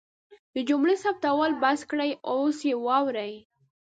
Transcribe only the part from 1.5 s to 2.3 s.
بس کړئ